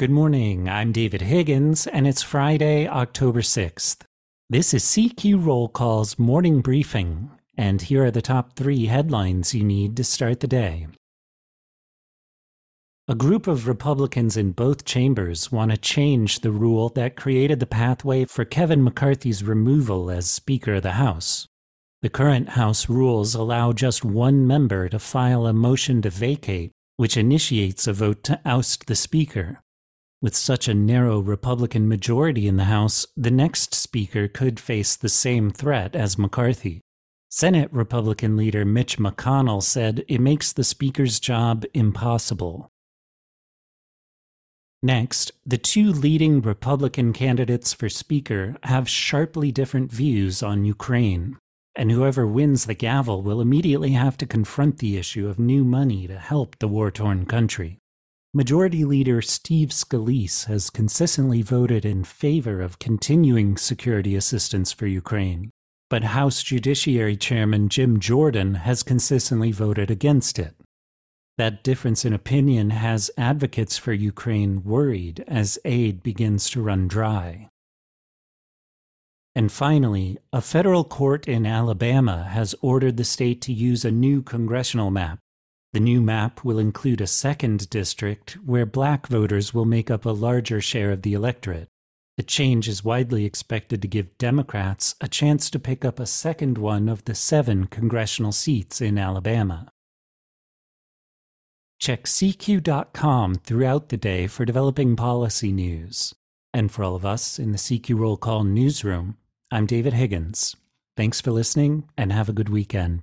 [0.00, 0.66] Good morning.
[0.66, 3.98] I'm David Higgins, and it's Friday, October 6th.
[4.48, 9.62] This is CQ Roll Call's morning briefing, and here are the top three headlines you
[9.62, 10.86] need to start the day.
[13.08, 17.66] A group of Republicans in both chambers want to change the rule that created the
[17.66, 21.46] pathway for Kevin McCarthy's removal as Speaker of the House.
[22.00, 27.18] The current House rules allow just one member to file a motion to vacate, which
[27.18, 29.60] initiates a vote to oust the Speaker.
[30.22, 35.08] With such a narrow Republican majority in the House, the next Speaker could face the
[35.08, 36.82] same threat as McCarthy.
[37.30, 42.68] Senate Republican leader Mitch McConnell said it makes the Speaker's job impossible.
[44.82, 51.38] Next, the two leading Republican candidates for Speaker have sharply different views on Ukraine,
[51.74, 56.06] and whoever wins the gavel will immediately have to confront the issue of new money
[56.06, 57.78] to help the war torn country.
[58.32, 65.50] Majority Leader Steve Scalise has consistently voted in favor of continuing security assistance for Ukraine,
[65.88, 70.54] but House Judiciary Chairman Jim Jordan has consistently voted against it.
[71.38, 77.48] That difference in opinion has advocates for Ukraine worried as aid begins to run dry.
[79.34, 84.22] And finally, a federal court in Alabama has ordered the state to use a new
[84.22, 85.18] congressional map
[85.72, 90.10] the new map will include a second district where black voters will make up a
[90.10, 91.68] larger share of the electorate.
[92.16, 96.58] The change is widely expected to give Democrats a chance to pick up a second
[96.58, 99.70] one of the seven congressional seats in Alabama.
[101.78, 106.14] Check CQ.com throughout the day for developing policy news.
[106.52, 109.16] And for all of us in the CQ Roll Call newsroom,
[109.52, 110.56] I'm David Higgins.
[110.96, 113.02] Thanks for listening and have a good weekend.